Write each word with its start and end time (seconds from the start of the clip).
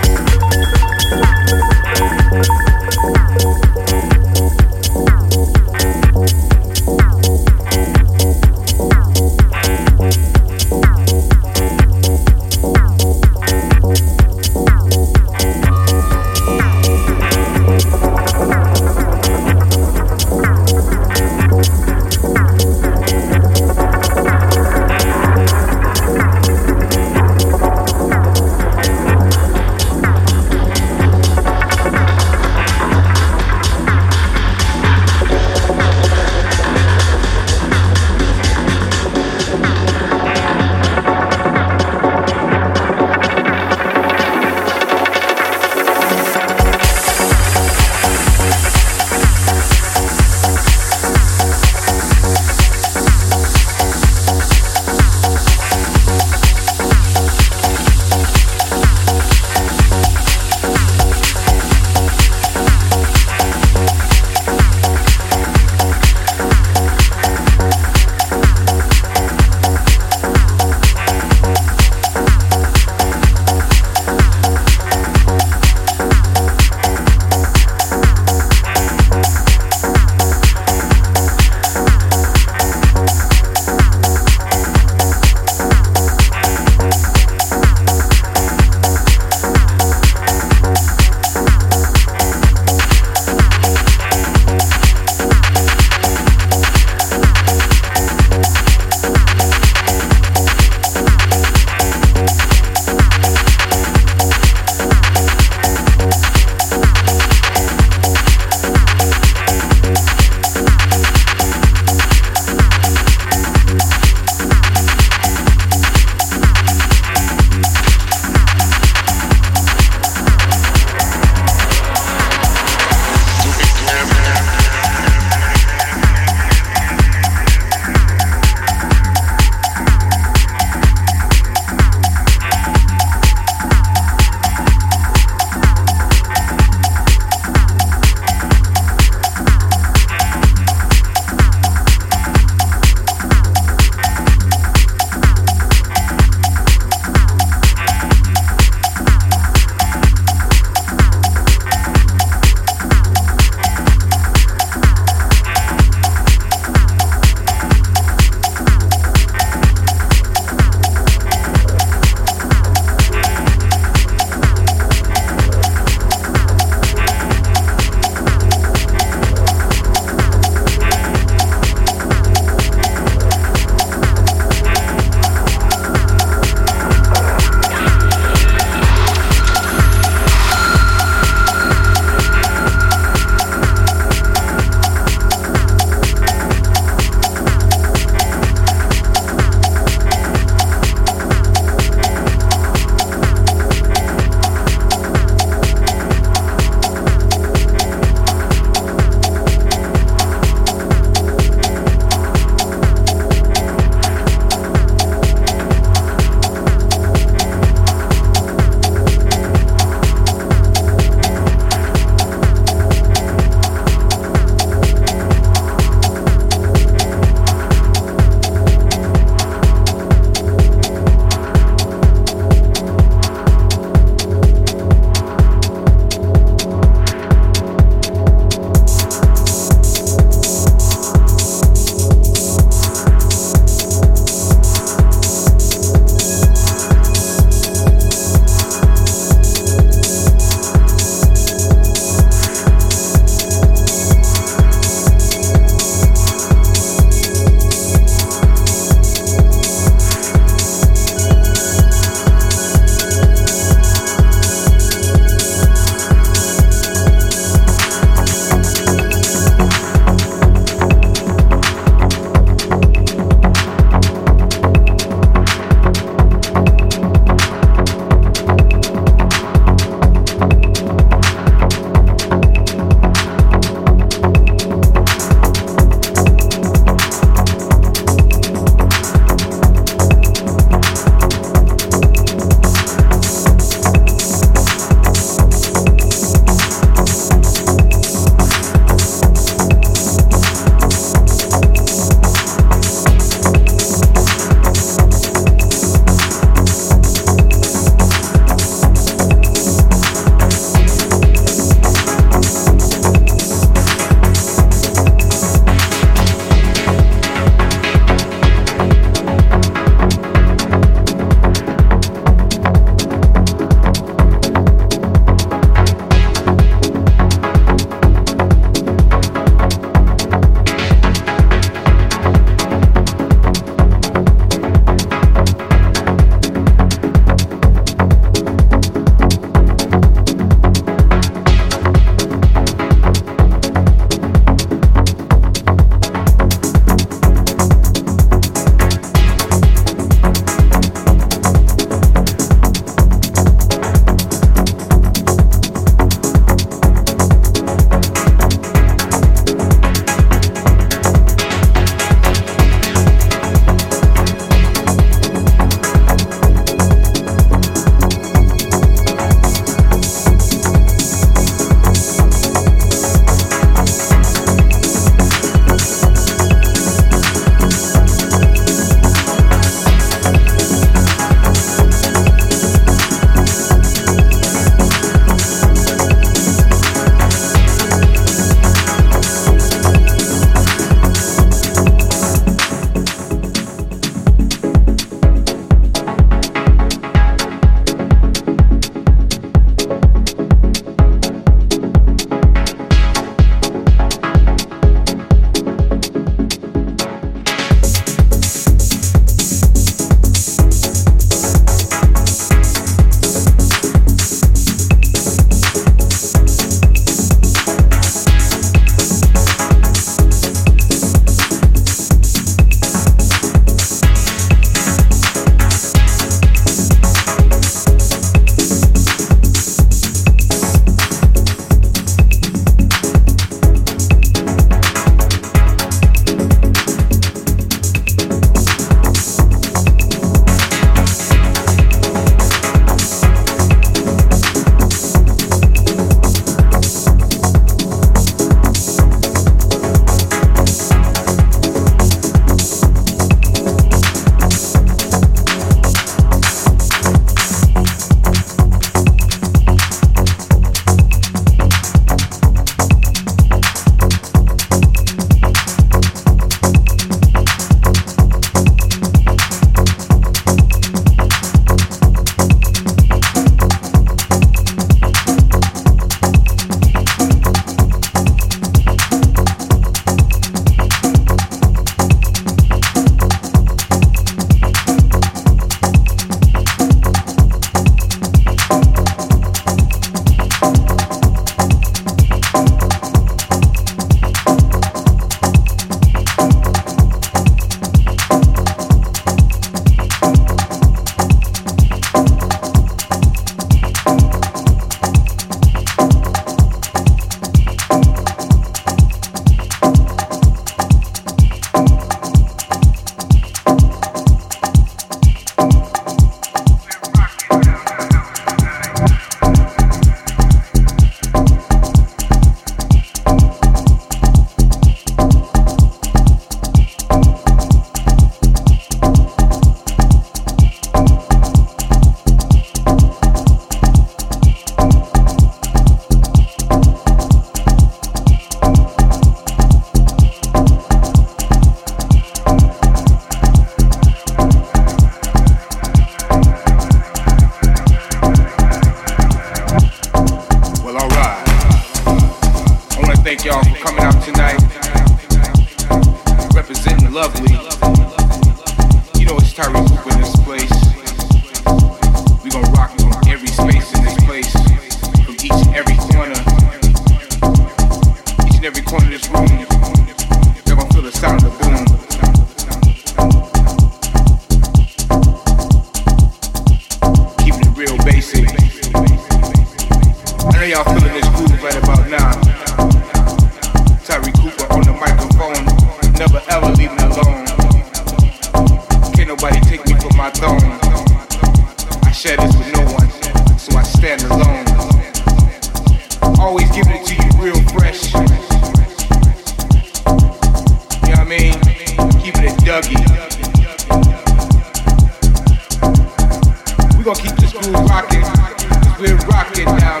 We 599.53 600.00